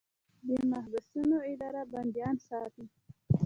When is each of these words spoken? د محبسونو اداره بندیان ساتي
د 0.47 0.49
محبسونو 0.71 1.37
اداره 1.51 1.81
بندیان 1.91 2.35
ساتي 2.47 2.83